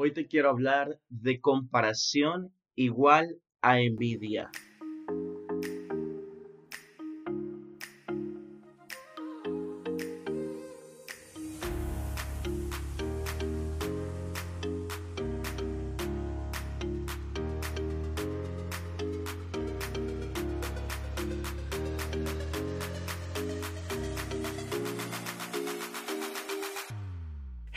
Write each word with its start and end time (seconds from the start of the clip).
Hoy 0.00 0.12
te 0.12 0.28
quiero 0.28 0.50
hablar 0.50 1.00
de 1.08 1.40
comparación 1.40 2.52
igual 2.76 3.40
a 3.62 3.80
envidia. 3.80 4.48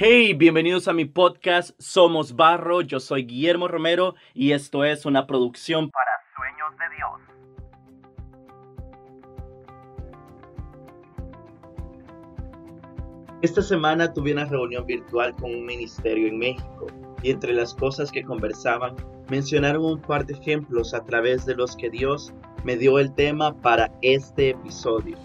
Hey, 0.04 0.33
bienvenidos 0.33 0.88
a 0.88 0.93
mi 0.93 1.05
podcast 1.05 1.79
Somos 1.79 2.36
Barro. 2.36 2.81
Yo 2.81 3.00
soy 3.00 3.23
Guillermo 3.23 3.68
Romero 3.68 4.15
y 4.33 4.54
esto 4.54 4.83
es 4.83 5.05
una 5.05 5.27
producción 5.27 5.91
para 5.91 6.10
Sueños 6.36 6.71
de 6.79 6.86
Dios. 6.96 7.21
Esta 13.43 13.61
semana 13.61 14.11
tuve 14.11 14.33
una 14.33 14.46
reunión 14.46 14.87
virtual 14.87 15.36
con 15.36 15.54
un 15.54 15.68
ministerio 15.68 16.29
en 16.29 16.39
México 16.39 16.88
y 17.21 17.29
entre 17.29 17.54
las 17.54 17.75
cosas 17.75 18.11
que 18.11 18.24
conversaban 18.24 18.96
mencionaron 19.29 19.86
un 19.86 20.02
par 20.02 20.25
de 20.25 20.33
ejemplos 20.33 20.96
a 20.96 21.05
través 21.05 21.46
de 21.46 21.54
los 21.54 21.75
que 21.75 21.91
Dios 21.91 22.33
me 22.63 22.75
dio 22.75 22.97
el 22.97 23.13
tema 23.13 23.54
para 23.61 23.91
este 24.02 24.49
episodio. 24.49 25.15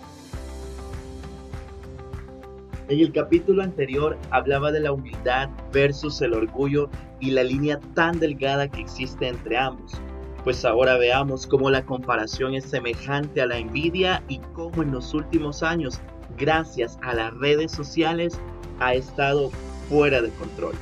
En 2.88 3.00
el 3.00 3.10
capítulo 3.10 3.64
anterior 3.64 4.16
hablaba 4.30 4.70
de 4.70 4.78
la 4.78 4.92
humildad 4.92 5.50
versus 5.72 6.22
el 6.22 6.34
orgullo 6.34 6.88
y 7.18 7.32
la 7.32 7.42
línea 7.42 7.80
tan 7.94 8.20
delgada 8.20 8.68
que 8.68 8.80
existe 8.80 9.26
entre 9.26 9.58
ambos. 9.58 10.00
Pues 10.44 10.64
ahora 10.64 10.96
veamos 10.96 11.48
cómo 11.48 11.68
la 11.68 11.84
comparación 11.84 12.54
es 12.54 12.64
semejante 12.64 13.42
a 13.42 13.46
la 13.46 13.58
envidia 13.58 14.22
y 14.28 14.38
cómo 14.54 14.84
en 14.84 14.92
los 14.92 15.14
últimos 15.14 15.64
años, 15.64 16.00
gracias 16.38 16.96
a 17.02 17.12
las 17.14 17.34
redes 17.34 17.72
sociales, 17.72 18.38
ha 18.78 18.94
estado 18.94 19.50
fuera 19.88 20.22
de 20.22 20.30
control. 20.30 20.74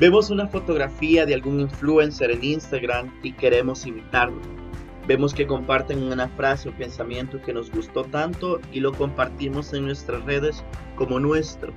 Vemos 0.00 0.30
una 0.30 0.48
fotografía 0.48 1.24
de 1.24 1.34
algún 1.34 1.60
influencer 1.60 2.32
en 2.32 2.42
Instagram 2.42 3.12
y 3.22 3.32
queremos 3.32 3.86
imitarlo 3.86 4.65
Vemos 5.06 5.32
que 5.32 5.46
comparten 5.46 6.02
una 6.02 6.28
frase 6.28 6.68
o 6.68 6.76
pensamiento 6.76 7.40
que 7.40 7.52
nos 7.52 7.70
gustó 7.70 8.02
tanto 8.02 8.60
y 8.72 8.80
lo 8.80 8.92
compartimos 8.92 9.72
en 9.72 9.84
nuestras 9.84 10.24
redes 10.24 10.64
como 10.96 11.20
nuestro. 11.20 11.72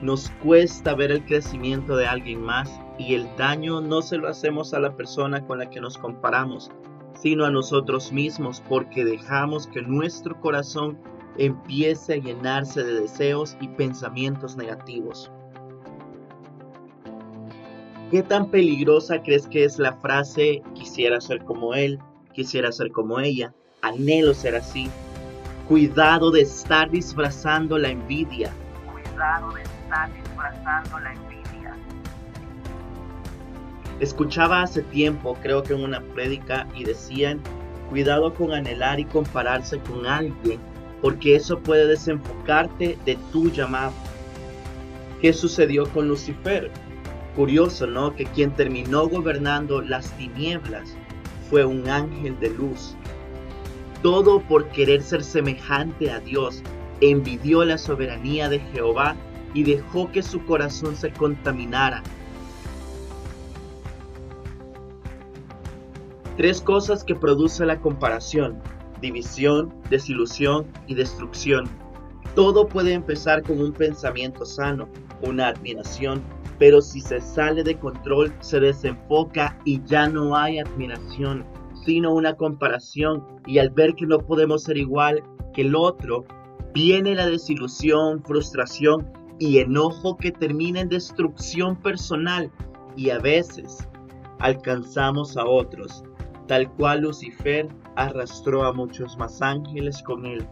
Nos 0.00 0.30
cuesta 0.44 0.94
ver 0.94 1.10
el 1.10 1.24
crecimiento 1.24 1.96
de 1.96 2.06
alguien 2.06 2.40
más 2.40 2.70
y 2.96 3.14
el 3.14 3.28
daño 3.36 3.80
no 3.80 4.00
se 4.00 4.16
lo 4.16 4.28
hacemos 4.28 4.74
a 4.74 4.78
la 4.78 4.96
persona 4.96 5.44
con 5.44 5.58
la 5.58 5.70
que 5.70 5.80
nos 5.80 5.98
comparamos, 5.98 6.70
sino 7.14 7.44
a 7.44 7.50
nosotros 7.50 8.12
mismos 8.12 8.62
porque 8.68 9.04
dejamos 9.04 9.66
que 9.66 9.82
nuestro 9.82 10.40
corazón 10.40 11.00
empiece 11.36 12.14
a 12.14 12.18
llenarse 12.18 12.84
de 12.84 13.00
deseos 13.00 13.56
y 13.60 13.66
pensamientos 13.68 14.56
negativos. 14.56 15.32
¿Qué 18.12 18.22
tan 18.22 18.50
peligrosa 18.50 19.20
crees 19.20 19.48
que 19.48 19.64
es 19.64 19.80
la 19.80 19.94
frase 19.94 20.62
quisiera 20.74 21.20
ser 21.20 21.44
como 21.44 21.74
él? 21.74 21.98
Quisiera 22.38 22.70
ser 22.70 22.92
como 22.92 23.18
ella, 23.18 23.52
anhelo 23.82 24.32
ser 24.32 24.54
así. 24.54 24.88
Cuidado 25.66 26.30
de 26.30 26.42
estar 26.42 26.88
disfrazando 26.88 27.76
la 27.76 27.88
envidia. 27.88 28.52
Cuidado 28.92 29.50
de 29.54 29.62
estar 29.64 30.08
disfrazando 30.14 31.00
la 31.00 31.14
envidia. 31.14 31.76
Escuchaba 33.98 34.62
hace 34.62 34.82
tiempo, 34.82 35.36
creo 35.42 35.64
que 35.64 35.74
en 35.74 35.82
una 35.82 36.00
prédica, 36.00 36.68
y 36.76 36.84
decían, 36.84 37.40
cuidado 37.90 38.32
con 38.32 38.52
anhelar 38.52 39.00
y 39.00 39.04
compararse 39.04 39.80
con 39.80 40.06
alguien, 40.06 40.60
porque 41.02 41.34
eso 41.34 41.58
puede 41.58 41.88
desenfocarte 41.88 42.96
de 43.04 43.18
tu 43.32 43.50
llamado. 43.50 43.94
¿Qué 45.20 45.32
sucedió 45.32 45.90
con 45.90 46.06
Lucifer? 46.06 46.70
Curioso, 47.34 47.88
¿no? 47.88 48.14
Que 48.14 48.26
quien 48.26 48.52
terminó 48.52 49.08
gobernando 49.08 49.82
las 49.82 50.12
tinieblas 50.12 50.96
fue 51.50 51.64
un 51.64 51.88
ángel 51.88 52.38
de 52.40 52.50
luz. 52.50 52.96
Todo 54.02 54.40
por 54.40 54.68
querer 54.68 55.02
ser 55.02 55.24
semejante 55.24 56.10
a 56.10 56.20
Dios, 56.20 56.62
envidió 57.00 57.64
la 57.64 57.78
soberanía 57.78 58.48
de 58.48 58.60
Jehová 58.60 59.16
y 59.54 59.64
dejó 59.64 60.10
que 60.10 60.22
su 60.22 60.44
corazón 60.44 60.96
se 60.96 61.10
contaminara. 61.12 62.02
Tres 66.36 66.60
cosas 66.60 67.02
que 67.02 67.16
produce 67.16 67.66
la 67.66 67.80
comparación, 67.80 68.62
división, 69.00 69.74
desilusión 69.90 70.66
y 70.86 70.94
destrucción. 70.94 71.68
Todo 72.36 72.68
puede 72.68 72.92
empezar 72.92 73.42
con 73.42 73.60
un 73.60 73.72
pensamiento 73.72 74.44
sano, 74.44 74.88
una 75.22 75.48
admiración, 75.48 76.22
pero 76.58 76.80
si 76.80 77.00
se 77.00 77.20
sale 77.20 77.62
de 77.62 77.78
control, 77.78 78.34
se 78.40 78.58
desenfoca 78.60 79.58
y 79.64 79.82
ya 79.84 80.08
no 80.08 80.36
hay 80.36 80.58
admiración, 80.58 81.44
sino 81.84 82.12
una 82.12 82.34
comparación. 82.34 83.24
Y 83.46 83.58
al 83.58 83.70
ver 83.70 83.94
que 83.94 84.06
no 84.06 84.18
podemos 84.18 84.64
ser 84.64 84.76
igual 84.76 85.22
que 85.54 85.62
el 85.62 85.76
otro, 85.76 86.24
viene 86.74 87.14
la 87.14 87.26
desilusión, 87.26 88.22
frustración 88.24 89.06
y 89.38 89.58
enojo 89.58 90.16
que 90.16 90.32
termina 90.32 90.80
en 90.80 90.88
destrucción 90.88 91.76
personal. 91.76 92.50
Y 92.96 93.10
a 93.10 93.18
veces 93.18 93.88
alcanzamos 94.40 95.36
a 95.36 95.44
otros, 95.44 96.02
tal 96.48 96.68
cual 96.72 97.02
Lucifer 97.02 97.68
arrastró 97.94 98.64
a 98.64 98.72
muchos 98.72 99.16
más 99.16 99.40
ángeles 99.40 100.02
con 100.02 100.26
él. 100.26 100.44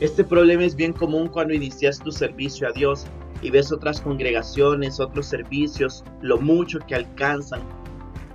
Este 0.00 0.24
problema 0.24 0.64
es 0.64 0.74
bien 0.74 0.92
común 0.92 1.28
cuando 1.28 1.54
inicias 1.54 2.00
tu 2.00 2.10
servicio 2.10 2.68
a 2.68 2.72
Dios 2.72 3.06
y 3.44 3.50
ves 3.50 3.70
otras 3.70 4.00
congregaciones, 4.00 4.98
otros 4.98 5.26
servicios, 5.26 6.02
lo 6.22 6.38
mucho 6.38 6.78
que 6.80 6.94
alcanzan, 6.94 7.60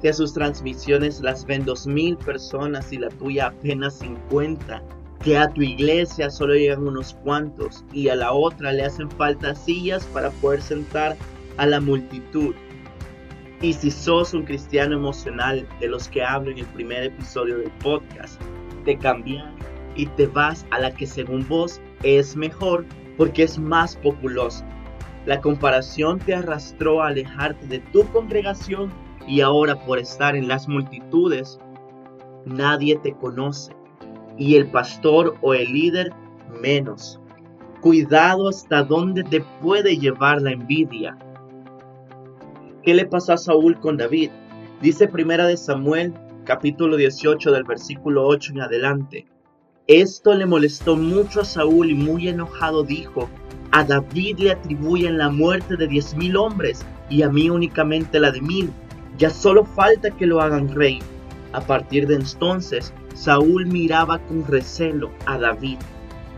que 0.04 0.14
sus 0.14 0.34
transmisiones 0.36 1.20
las 1.22 1.46
ven 1.46 1.66
dos 1.66 1.88
mil 1.88 2.16
personas 2.16 2.94
y 2.94 3.00
la 3.00 3.10
tuya 3.10 3.48
apenas 3.48 3.96
50, 3.96 4.84
que 5.24 5.36
a 5.36 5.50
tu 5.50 5.64
iglesia 5.64 6.30
solo 6.30 6.54
llegan 6.54 6.88
unos 6.88 7.16
cuantos 7.24 7.84
y 7.92 8.10
a 8.10 8.16
la 8.16 8.32
otra 8.32 8.72
le 8.72 8.84
hacen 8.84 9.10
falta 9.10 9.56
sillas 9.56 10.06
para 10.14 10.30
poder 10.30 10.62
sentar 10.62 11.18
a 11.58 11.66
la 11.66 11.82
multitud. 11.82 12.54
Y 13.62 13.74
si 13.74 13.90
sos 13.90 14.36
un 14.36 14.44
cristiano 14.44 14.96
emocional 14.96 15.68
de 15.80 15.88
los 15.88 16.08
que 16.08 16.24
hablo 16.24 16.52
en 16.52 16.60
el 16.60 16.68
primer 16.68 17.06
episodio 17.06 17.58
del 17.58 17.72
podcast, 17.84 18.40
te 18.86 18.96
cambias 18.96 19.44
y 19.96 20.06
te 20.06 20.28
vas 20.28 20.68
a 20.70 20.80
la 20.80 20.94
que 20.94 21.08
según 21.08 21.46
vos 21.50 21.82
es 22.04 22.36
mejor 22.36 22.86
porque 23.18 23.44
es 23.44 23.58
más 23.58 23.96
populosa 23.98 24.64
la 25.26 25.42
comparación 25.42 26.20
te 26.20 26.34
arrastró 26.34 27.02
a 27.02 27.08
alejarte 27.08 27.68
de 27.68 27.80
tu 27.80 28.04
congregación 28.12 28.92
y 29.28 29.42
ahora 29.42 29.76
por 29.86 30.00
estar 30.00 30.36
en 30.36 30.48
las 30.48 30.68
multitudes, 30.68 31.60
nadie 32.46 32.98
te 32.98 33.14
conoce. 33.14 33.76
Y 34.38 34.56
el 34.56 34.72
pastor 34.72 35.36
o 35.42 35.54
el 35.54 35.72
líder 35.72 36.14
menos. 36.62 37.20
Cuidado 37.82 38.50
hasta 38.50 38.84
dónde 38.84 39.24
te 39.24 39.42
puede 39.62 39.98
llevar 39.98 40.42
la 40.42 40.52
envidia. 40.52 41.18
¿Qué 42.84 42.94
le 42.94 43.06
pasó 43.06 43.34
a 43.34 43.38
Saúl 43.38 43.80
con 43.80 43.98
David? 43.98 44.32
Dice 44.82 45.08
primera 45.08 45.46
de 45.46 45.58
Samuel, 45.58 46.14
capítulo 46.46 46.96
18 46.96 47.52
del 47.52 47.66
versículo 47.66 48.26
8 48.26 48.54
en 48.54 48.62
adelante. 48.62 49.28
Esto 49.88 50.34
le 50.34 50.46
molestó 50.46 50.96
mucho 50.96 51.42
a 51.42 51.46
Saúl 51.46 51.92
y 51.92 51.96
muy 51.96 52.30
enojado 52.30 52.84
dijo, 52.84 53.30
a 53.72 53.84
David 53.84 54.40
le 54.40 54.52
atribuyen 54.52 55.18
la 55.18 55.30
muerte 55.30 55.78
de 55.78 55.88
diez 55.88 56.16
mil 56.16 56.36
hombres 56.38 56.86
y 57.10 57.22
a 57.22 57.30
mí 57.30 57.50
únicamente 57.50 58.20
la 58.20 58.32
de 58.32 58.42
mil. 58.42 58.72
Ya 59.18 59.30
solo 59.30 59.66
falta 59.66 60.10
que 60.12 60.26
lo 60.26 60.42
hagan 60.42 60.74
rey. 60.74 61.00
A 61.52 61.62
partir 61.62 62.08
de 62.08 62.16
entonces, 62.16 62.94
Saúl 63.14 63.66
miraba 63.66 64.20
con 64.20 64.46
recelo 64.46 65.12
a 65.26 65.38
David. 65.38 65.78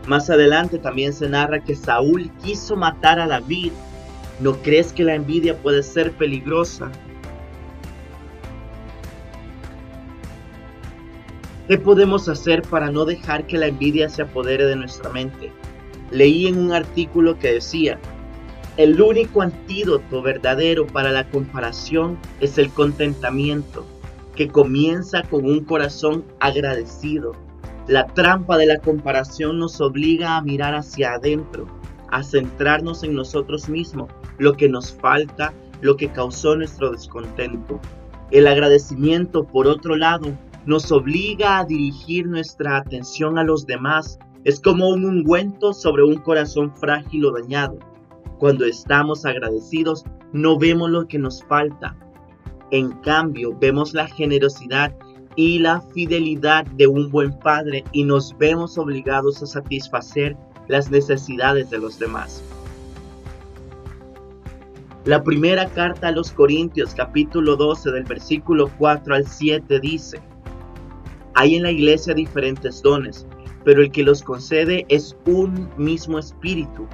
Más 0.06 0.28
adelante 0.30 0.78
también 0.78 1.12
se 1.12 1.28
narra 1.28 1.60
que 1.60 1.76
Saúl 1.76 2.30
quiso 2.42 2.76
matar 2.76 3.20
a 3.20 3.28
David. 3.28 3.72
¿No 4.40 4.54
crees 4.56 4.92
que 4.92 5.04
la 5.04 5.14
envidia 5.14 5.56
puede 5.56 5.82
ser 5.82 6.12
peligrosa? 6.12 6.90
¿Qué 11.68 11.78
podemos 11.78 12.28
hacer 12.28 12.62
para 12.62 12.90
no 12.90 13.04
dejar 13.04 13.46
que 13.46 13.56
la 13.56 13.68
envidia 13.68 14.08
se 14.08 14.22
apodere 14.22 14.64
de 14.66 14.76
nuestra 14.76 15.10
mente? 15.10 15.52
Leí 16.12 16.46
en 16.46 16.58
un 16.58 16.72
artículo 16.72 17.38
que 17.38 17.54
decía, 17.54 17.98
el 18.76 19.00
único 19.00 19.42
antídoto 19.42 20.22
verdadero 20.22 20.86
para 20.86 21.10
la 21.10 21.28
comparación 21.28 22.18
es 22.40 22.56
el 22.58 22.70
contentamiento, 22.70 23.84
que 24.36 24.48
comienza 24.48 25.22
con 25.24 25.44
un 25.44 25.64
corazón 25.64 26.24
agradecido. 26.40 27.32
La 27.86 28.06
trampa 28.06 28.56
de 28.56 28.66
la 28.66 28.78
comparación 28.78 29.58
nos 29.58 29.80
obliga 29.80 30.36
a 30.36 30.42
mirar 30.42 30.74
hacia 30.74 31.14
adentro, 31.14 31.66
a 32.10 32.22
centrarnos 32.22 33.02
en 33.02 33.14
nosotros 33.14 33.68
mismos, 33.68 34.10
lo 34.38 34.54
que 34.54 34.68
nos 34.68 34.92
falta, 34.92 35.52
lo 35.80 35.96
que 35.96 36.08
causó 36.08 36.56
nuestro 36.56 36.92
descontento. 36.92 37.80
El 38.30 38.46
agradecimiento, 38.46 39.44
por 39.44 39.66
otro 39.66 39.96
lado, 39.96 40.32
nos 40.64 40.92
obliga 40.92 41.58
a 41.58 41.64
dirigir 41.64 42.26
nuestra 42.26 42.76
atención 42.78 43.38
a 43.38 43.44
los 43.44 43.66
demás. 43.66 44.18
Es 44.44 44.60
como 44.60 44.88
un 44.88 45.04
ungüento 45.04 45.72
sobre 45.72 46.02
un 46.02 46.16
corazón 46.16 46.74
frágil 46.74 47.26
o 47.26 47.32
dañado. 47.32 47.78
Cuando 48.38 48.64
estamos 48.64 49.24
agradecidos, 49.24 50.04
no 50.32 50.58
vemos 50.58 50.90
lo 50.90 51.06
que 51.06 51.18
nos 51.18 51.44
falta. 51.44 51.96
En 52.72 52.90
cambio, 53.02 53.56
vemos 53.56 53.94
la 53.94 54.08
generosidad 54.08 54.96
y 55.36 55.60
la 55.60 55.80
fidelidad 55.80 56.66
de 56.66 56.88
un 56.88 57.10
buen 57.10 57.38
padre 57.38 57.84
y 57.92 58.02
nos 58.02 58.36
vemos 58.36 58.78
obligados 58.78 59.42
a 59.42 59.46
satisfacer 59.46 60.36
las 60.66 60.90
necesidades 60.90 61.70
de 61.70 61.78
los 61.78 61.98
demás. 61.98 62.42
La 65.04 65.22
primera 65.22 65.68
carta 65.68 66.08
a 66.08 66.12
los 66.12 66.32
Corintios 66.32 66.94
capítulo 66.94 67.56
12 67.56 67.90
del 67.90 68.04
versículo 68.04 68.70
4 68.78 69.14
al 69.14 69.26
7 69.26 69.80
dice, 69.80 70.20
hay 71.34 71.56
en 71.56 71.64
la 71.64 71.70
iglesia 71.70 72.14
diferentes 72.14 72.82
dones, 72.82 73.26
pero 73.64 73.82
el 73.82 73.90
que 73.90 74.02
los 74.02 74.22
concede 74.22 74.86
es 74.88 75.16
un 75.26 75.68
mismo 75.76 76.18
espíritu. 76.18 76.86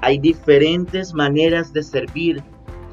Hay 0.00 0.18
diferentes 0.18 1.14
maneras 1.14 1.72
de 1.72 1.82
servir, 1.82 2.42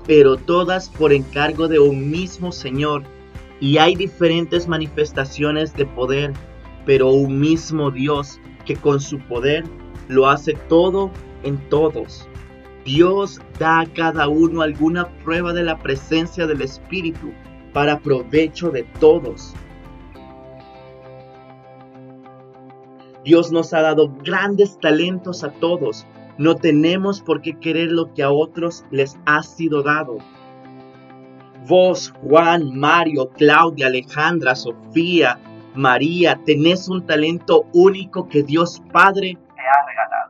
pero 0.08 0.38
todas 0.38 0.90
por 0.90 1.14
encargo 1.14 1.68
de 1.68 1.80
un 1.80 2.10
mismo 2.10 2.52
Señor. 2.52 3.04
Y 3.60 3.78
hay 3.78 3.96
diferentes 3.96 4.68
manifestaciones 4.68 5.74
de 5.76 5.86
poder, 5.86 6.34
pero 6.86 7.12
un 7.12 7.40
mismo 7.40 7.92
Dios 7.92 8.40
que 8.66 8.76
con 8.76 9.00
su 9.00 9.20
poder 9.20 9.64
lo 10.08 10.28
hace 10.30 10.54
todo 10.68 11.12
en 11.44 11.58
todos. 11.70 12.28
Dios 12.86 13.40
da 13.60 13.82
a 13.82 13.86
cada 13.86 14.28
uno 14.28 14.62
alguna 14.62 15.08
prueba 15.24 15.54
de 15.54 15.64
la 15.64 15.78
presencia 15.78 16.48
del 16.48 16.62
Espíritu 16.62 17.32
para 17.74 18.00
provecho 18.00 18.72
de 18.72 18.84
todos. 19.00 19.54
Dios 23.24 23.52
nos 23.52 23.74
ha 23.74 23.82
dado 23.82 24.10
grandes 24.24 24.80
talentos 24.80 25.44
a 25.44 25.52
todos. 25.52 26.08
No 26.38 26.56
tenemos 26.56 27.22
por 27.22 27.42
qué 27.42 27.60
querer 27.60 27.92
lo 27.92 28.14
que 28.14 28.24
a 28.24 28.32
otros 28.32 28.84
les 28.90 29.18
ha 29.26 29.44
sido 29.44 29.84
dado. 29.84 30.18
Vos, 31.68 32.14
Juan, 32.24 32.76
Mario, 32.76 33.30
Claudia, 33.30 33.88
Alejandra, 33.88 34.56
Sofía, 34.56 35.40
María, 35.76 36.40
tenés 36.44 36.90
un 36.90 37.06
talento 37.06 37.66
único 37.74 38.28
que 38.28 38.44
Dios 38.44 38.82
Padre 38.92 39.38
te 39.56 39.62
ha 39.62 39.88
regalado. 39.88 40.21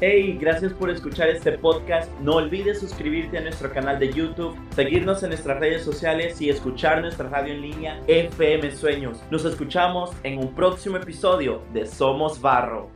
Hey, 0.00 0.38
gracias 0.40 0.72
por 0.74 0.90
escuchar 0.90 1.28
este 1.28 1.58
podcast. 1.58 2.08
No 2.20 2.36
olvides 2.36 2.78
suscribirte 2.78 3.36
a 3.36 3.40
nuestro 3.40 3.72
canal 3.72 3.98
de 3.98 4.12
YouTube, 4.12 4.56
seguirnos 4.72 5.24
en 5.24 5.30
nuestras 5.30 5.58
redes 5.58 5.82
sociales 5.82 6.40
y 6.40 6.50
escuchar 6.50 7.00
nuestra 7.00 7.28
radio 7.28 7.54
en 7.54 7.62
línea 7.62 8.00
FM 8.06 8.70
Sueños. 8.76 9.18
Nos 9.32 9.44
escuchamos 9.44 10.12
en 10.22 10.38
un 10.38 10.54
próximo 10.54 10.98
episodio 10.98 11.64
de 11.72 11.84
Somos 11.84 12.40
Barro. 12.40 12.90